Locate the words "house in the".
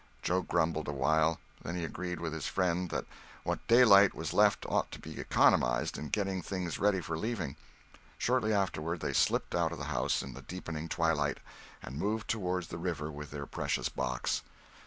9.93-10.41